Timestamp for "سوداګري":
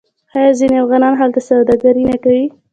1.49-2.03